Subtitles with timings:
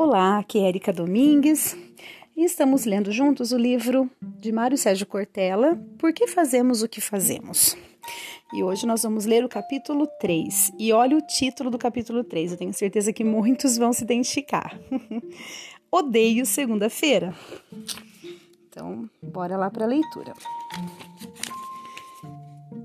[0.00, 1.76] Olá, aqui é Erika Domingues
[2.36, 7.00] e estamos lendo juntos o livro de Mário Sérgio Cortella, Por que fazemos o que
[7.00, 7.76] fazemos?
[8.54, 10.70] E hoje nós vamos ler o capítulo 3.
[10.78, 14.78] E olha o título do capítulo 3, eu tenho certeza que muitos vão se identificar.
[15.90, 17.34] Odeio segunda-feira.
[18.68, 20.32] Então, bora lá para a leitura.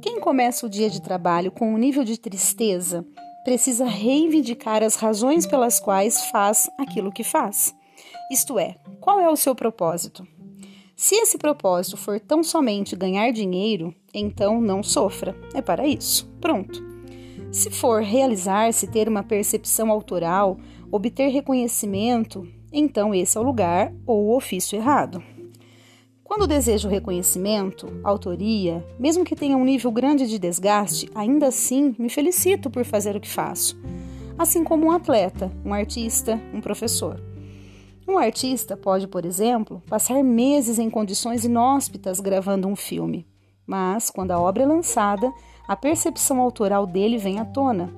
[0.00, 3.06] Quem começa o dia de trabalho com um nível de tristeza
[3.44, 7.74] precisa reivindicar as razões pelas quais faz aquilo que faz.
[8.30, 10.26] Isto é, qual é o seu propósito?
[10.96, 15.36] Se esse propósito for tão somente ganhar dinheiro, então não sofra.
[15.52, 16.30] É para isso.
[16.40, 16.82] Pronto.
[17.50, 20.58] Se for realizar-se, ter uma percepção autoral,
[20.90, 25.22] obter reconhecimento, então esse é o lugar ou o ofício errado.
[26.32, 32.08] Quando desejo reconhecimento, autoria, mesmo que tenha um nível grande de desgaste, ainda assim me
[32.08, 33.78] felicito por fazer o que faço.
[34.38, 37.22] Assim como um atleta, um artista, um professor.
[38.08, 43.26] Um artista pode, por exemplo, passar meses em condições inóspitas gravando um filme,
[43.66, 45.30] mas quando a obra é lançada,
[45.68, 47.92] a percepção autoral dele vem à tona.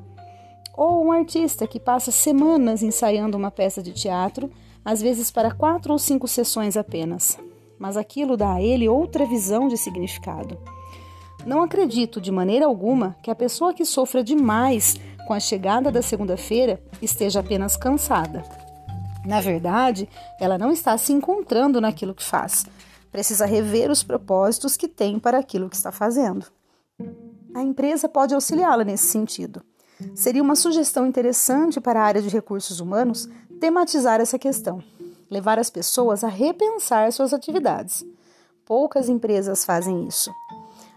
[0.77, 4.51] Ou um artista que passa semanas ensaiando uma peça de teatro,
[4.85, 7.39] às vezes para quatro ou cinco sessões apenas
[7.85, 10.57] mas aquilo dá a ele outra visão de significado.
[11.45, 16.01] Não acredito de maneira alguma que a pessoa que sofra demais com a chegada da
[16.01, 18.43] segunda-feira esteja apenas cansada.
[19.27, 20.09] Na verdade,
[20.41, 22.65] ela não está se encontrando naquilo que faz.
[23.13, 26.47] Precisa rever os propósitos que tem para aquilo que está fazendo.
[27.55, 29.63] A empresa pode auxiliá-la nesse sentido.
[30.15, 33.29] Seria uma sugestão interessante para a área de recursos humanos
[33.61, 34.83] tematizar essa questão
[35.31, 38.05] levar as pessoas a repensar suas atividades.
[38.65, 40.31] Poucas empresas fazem isso.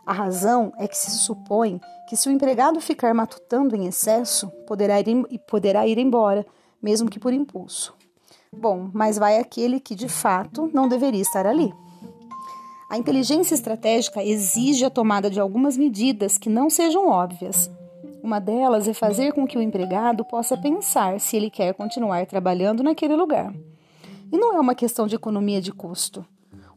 [0.06, 5.00] A razão é que se supõe que se o empregado ficar matutando em excesso, poderá
[5.00, 5.06] ir,
[5.50, 6.46] poderá ir embora,
[6.82, 7.94] mesmo que por impulso.
[8.52, 11.74] Bom, mas vai aquele que de fato não deveria estar ali.
[12.90, 17.70] A inteligência estratégica exige a tomada de algumas medidas que não sejam óbvias.
[18.24, 22.82] Uma delas é fazer com que o empregado possa pensar se ele quer continuar trabalhando
[22.82, 23.54] naquele lugar.
[24.32, 26.26] E não é uma questão de economia de custo.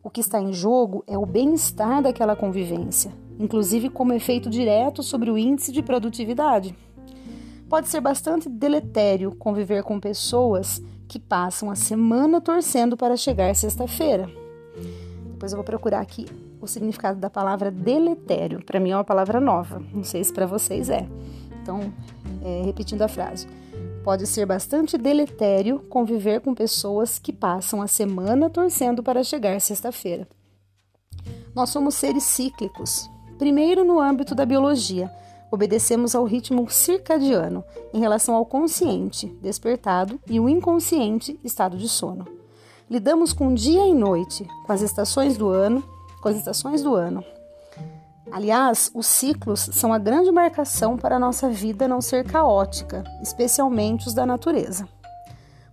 [0.03, 5.31] O que está em jogo é o bem-estar daquela convivência, inclusive como efeito direto sobre
[5.31, 6.75] o índice de produtividade.
[7.69, 14.28] Pode ser bastante deletério conviver com pessoas que passam a semana torcendo para chegar sexta-feira.
[15.33, 16.27] Depois eu vou procurar aqui
[16.60, 18.65] o significado da palavra deletério.
[18.65, 21.09] Para mim é uma palavra nova, não sei se para vocês é.
[21.62, 21.93] Então,
[22.43, 23.47] é, repetindo a frase.
[24.03, 30.27] Pode ser bastante deletério conviver com pessoas que passam a semana torcendo para chegar sexta-feira.
[31.55, 33.10] Nós somos seres cíclicos.
[33.39, 35.10] Primeiro, no âmbito da biologia,
[35.50, 37.62] obedecemos ao ritmo circadiano
[37.93, 42.27] em relação ao consciente, despertado, e o inconsciente, estado de sono.
[42.89, 45.84] Lidamos com dia e noite, com as estações do ano,
[46.22, 47.22] com as estações do ano,
[48.32, 54.06] Aliás, os ciclos são a grande marcação para a nossa vida não ser caótica, especialmente
[54.06, 54.88] os da natureza.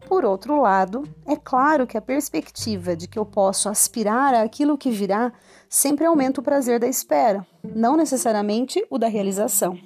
[0.07, 4.89] Por outro lado, é claro que a perspectiva de que eu posso aspirar àquilo que
[4.89, 5.33] virá
[5.69, 9.77] sempre aumenta o prazer da espera, não necessariamente o da realização.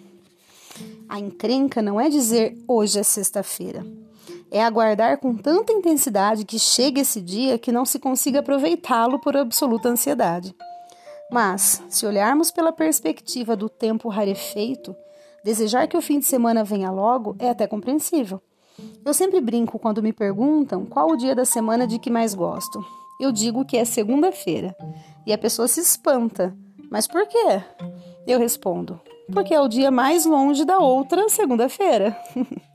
[1.10, 3.86] A encrenca não é dizer hoje é sexta-feira.
[4.50, 9.36] É aguardar com tanta intensidade que chegue esse dia que não se consiga aproveitá-lo por
[9.36, 10.56] absoluta ansiedade.
[11.32, 14.94] Mas, se olharmos pela perspectiva do tempo rarefeito,
[15.46, 18.42] desejar que o fim de semana venha logo é até compreensível.
[19.06, 22.84] Eu sempre brinco quando me perguntam qual o dia da semana de que mais gosto.
[23.20, 24.76] Eu digo que é segunda-feira.
[25.26, 26.54] E a pessoa se espanta.
[26.90, 27.64] Mas por quê?
[28.28, 29.00] Eu respondo:
[29.32, 32.18] porque é o dia mais longe da outra segunda-feira.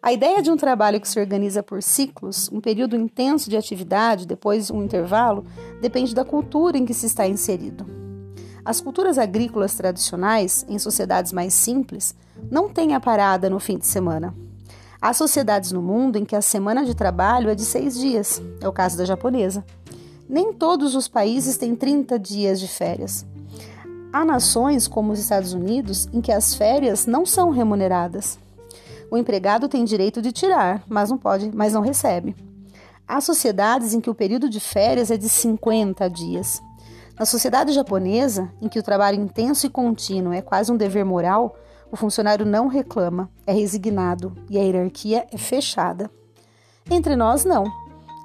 [0.00, 4.28] A ideia de um trabalho que se organiza por ciclos, um período intenso de atividade,
[4.28, 5.44] depois um intervalo,
[5.80, 7.86] depende da cultura em que se está inserido.
[8.64, 12.14] As culturas agrícolas tradicionais, em sociedades mais simples,
[12.50, 14.34] não têm a parada no fim de semana.
[15.00, 18.68] Há sociedades no mundo em que a semana de trabalho é de seis dias, é
[18.68, 19.64] o caso da japonesa.
[20.28, 23.24] Nem todos os países têm 30 dias de férias.
[24.12, 28.38] Há nações, como os Estados Unidos, em que as férias não são remuneradas.
[29.10, 32.34] O empregado tem direito de tirar, mas não pode, mas não recebe.
[33.08, 36.62] Há sociedades em que o período de férias é de 50 dias.
[37.18, 41.56] Na sociedade japonesa, em que o trabalho intenso e contínuo é quase um dever moral,
[41.90, 46.10] o funcionário não reclama, é resignado e a hierarquia é fechada.
[46.90, 47.64] Entre nós, não.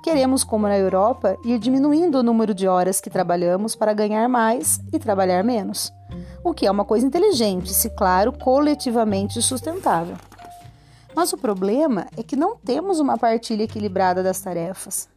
[0.04, 4.82] Queremos, como na Europa, ir diminuindo o número de horas que trabalhamos para ganhar mais
[4.92, 5.94] e trabalhar menos.
[6.44, 10.18] O que é uma coisa inteligente, se claro, coletivamente sustentável.
[11.16, 15.10] Mas o problema é que não temos uma partilha equilibrada das tarefas.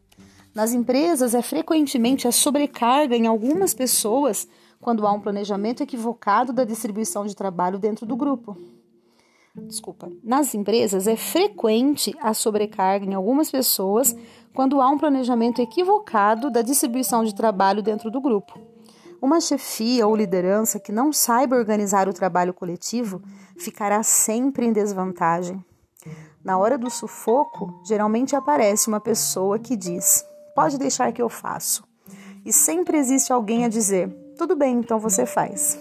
[0.55, 4.49] Nas empresas, é frequentemente a sobrecarga em algumas pessoas
[4.81, 8.57] quando há um planejamento equivocado da distribuição de trabalho dentro do grupo.
[9.55, 10.11] Desculpa.
[10.23, 14.15] Nas empresas, é frequente a sobrecarga em algumas pessoas
[14.55, 18.59] quando há um planejamento equivocado da distribuição de trabalho dentro do grupo.
[19.21, 23.23] Uma chefia ou liderança que não saiba organizar o trabalho coletivo
[23.57, 25.65] ficará sempre em desvantagem.
[26.47, 31.83] Na hora do sufoco, geralmente aparece uma pessoa que diz: Pode deixar que eu faço.
[32.45, 34.09] E sempre existe alguém a dizer:
[34.39, 35.77] Tudo bem, então você faz.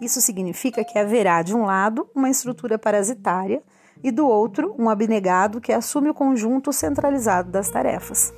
[0.00, 3.62] Isso significa que haverá, de um lado, uma estrutura parasitária
[4.02, 8.32] e do outro, um abnegado que assume o conjunto centralizado das tarefas.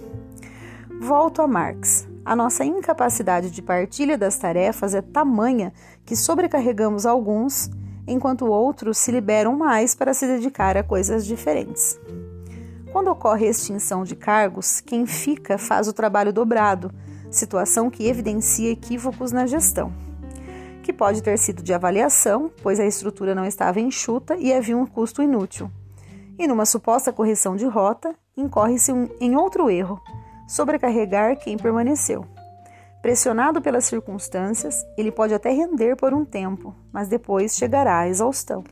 [1.00, 2.08] Volto a Marx.
[2.24, 5.72] A nossa incapacidade de partilha das tarefas é tamanha
[6.04, 7.70] que sobrecarregamos alguns
[8.08, 12.00] enquanto outros se liberam mais para se dedicar a coisas diferentes.
[12.90, 16.90] Quando ocorre extinção de cargos, quem fica faz o trabalho dobrado,
[17.30, 19.92] situação que evidencia equívocos na gestão,
[20.82, 24.86] que pode ter sido de avaliação, pois a estrutura não estava enxuta e havia um
[24.86, 25.70] custo inútil.
[26.38, 30.00] E numa suposta correção de rota, incorre-se em outro erro,
[30.46, 32.24] sobrecarregar quem permaneceu.
[33.08, 38.62] Pressionado pelas circunstâncias, ele pode até render por um tempo, mas depois chegará à exaustão.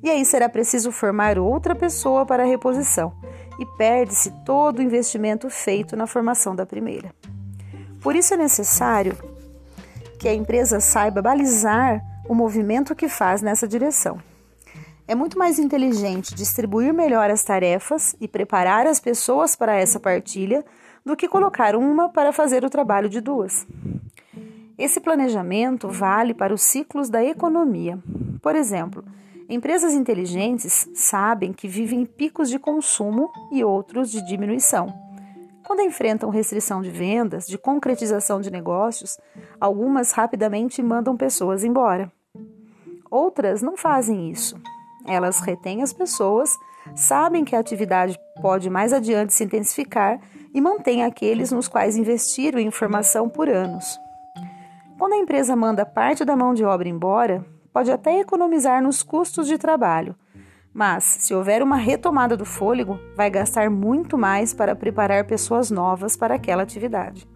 [0.00, 3.12] E aí será preciso formar outra pessoa para a reposição,
[3.58, 7.12] e perde-se todo o investimento feito na formação da primeira.
[8.00, 9.18] Por isso é necessário
[10.20, 14.20] que a empresa saiba balizar o movimento que faz nessa direção.
[15.06, 20.64] É muito mais inteligente distribuir melhor as tarefas e preparar as pessoas para essa partilha
[21.04, 23.66] do que colocar uma para fazer o trabalho de duas.
[24.78, 27.98] Esse planejamento vale para os ciclos da economia.
[28.40, 29.04] Por exemplo,
[29.46, 34.86] empresas inteligentes sabem que vivem em picos de consumo e outros de diminuição.
[35.66, 39.18] Quando enfrentam restrição de vendas, de concretização de negócios,
[39.60, 42.10] algumas rapidamente mandam pessoas embora.
[43.10, 44.56] Outras não fazem isso.
[45.06, 46.56] Elas retêm as pessoas,
[46.94, 50.20] sabem que a atividade pode mais adiante se intensificar
[50.52, 53.98] e mantém aqueles nos quais investiram em formação por anos.
[54.98, 59.46] Quando a empresa manda parte da mão de obra embora, pode até economizar nos custos
[59.46, 60.14] de trabalho,
[60.72, 66.16] mas se houver uma retomada do fôlego, vai gastar muito mais para preparar pessoas novas
[66.16, 67.28] para aquela atividade.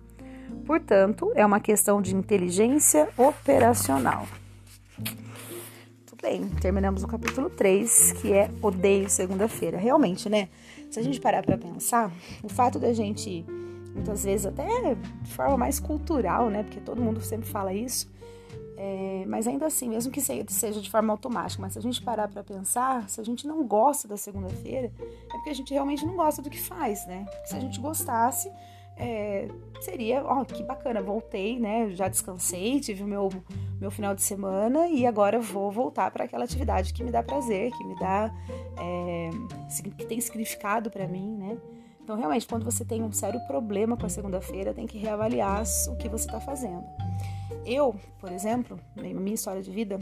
[0.66, 4.26] Portanto, é uma questão de inteligência operacional.
[6.20, 9.78] Bem, terminamos o capítulo 3, que é Odeio Segunda-feira.
[9.78, 10.48] Realmente, né?
[10.90, 12.10] Se a gente parar para pensar,
[12.42, 13.44] o fato da gente,
[13.94, 16.64] muitas vezes até de forma mais cultural, né?
[16.64, 18.10] Porque todo mundo sempre fala isso,
[18.76, 22.26] é, mas ainda assim, mesmo que seja de forma automática, mas se a gente parar
[22.26, 26.16] para pensar, se a gente não gosta da segunda-feira, é porque a gente realmente não
[26.16, 27.26] gosta do que faz, né?
[27.30, 28.50] Porque se a gente gostasse,
[28.98, 29.48] é,
[29.80, 31.90] seria, ó, que bacana, voltei, né?
[31.90, 33.28] Já descansei, tive o meu,
[33.80, 37.70] meu final de semana e agora vou voltar para aquela atividade que me dá prazer,
[37.72, 38.34] que me dá,
[38.78, 39.30] é,
[39.96, 41.58] que tem significado para mim, né?
[42.02, 45.96] Então, realmente, quando você tem um sério problema com a segunda-feira, tem que reavaliar o
[45.96, 46.82] que você está fazendo.
[47.66, 50.00] Eu, por exemplo, na minha história de vida,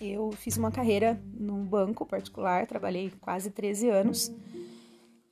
[0.00, 4.32] eu fiz uma carreira num banco particular, trabalhei quase 13 anos.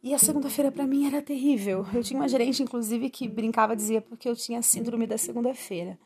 [0.02, 1.84] E a segunda-feira para mim era terrível.
[1.92, 5.98] Eu tinha uma gerente, inclusive, que brincava, dizia porque eu tinha síndrome da segunda-feira.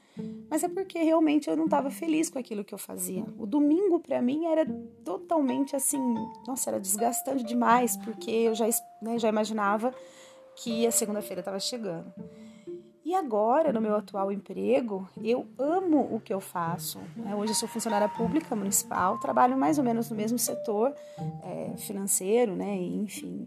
[0.50, 3.24] Mas é porque realmente eu não estava feliz com aquilo que eu fazia.
[3.38, 4.66] O domingo para mim era
[5.04, 6.00] totalmente assim,
[6.46, 8.66] nossa, era desgastante demais, porque eu já,
[9.00, 9.94] né, já imaginava
[10.56, 12.12] que a segunda-feira estava chegando.
[13.04, 16.98] E agora, no meu atual emprego, eu amo o que eu faço.
[17.16, 17.34] Né?
[17.34, 20.92] Hoje eu sou funcionária pública municipal, trabalho mais ou menos no mesmo setor
[21.42, 22.74] é, financeiro, né?
[22.74, 23.44] enfim,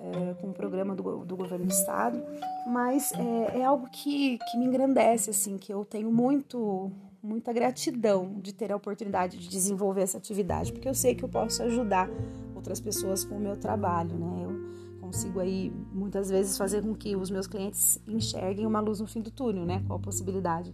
[0.00, 2.22] é, com o programa do, do governo do estado,
[2.66, 6.90] mas é, é, algo que, que me engrandece, assim, que eu tenho muito
[7.22, 11.28] muita gratidão de ter a oportunidade de desenvolver essa atividade, porque eu sei que eu
[11.28, 12.08] posso ajudar
[12.54, 14.44] outras pessoas com o meu trabalho, né?
[14.44, 19.06] Eu consigo aí muitas vezes fazer com que os meus clientes enxerguem uma luz no
[19.06, 19.82] fim do túnel, né?
[19.86, 20.72] Qual a possibilidade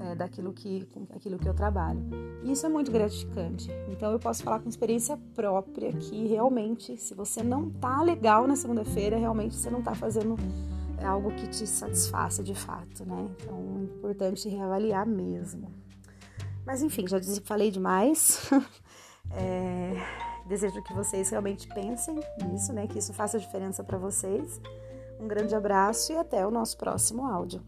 [0.00, 2.00] é, daquilo que, aquilo que eu trabalho.
[2.42, 3.70] E isso é muito gratificante.
[3.88, 8.56] Então eu posso falar com experiência própria que realmente, se você não tá legal na
[8.56, 10.36] segunda-feira, realmente você não tá fazendo
[10.98, 13.28] é, algo que te satisfaça de fato, né?
[13.40, 15.70] Então é importante reavaliar mesmo.
[16.64, 18.50] Mas enfim, já falei demais.
[19.30, 19.94] é,
[20.48, 22.86] desejo que vocês realmente pensem nisso, né?
[22.86, 24.60] Que isso faça diferença para vocês.
[25.20, 27.62] Um grande abraço e até o nosso próximo áudio.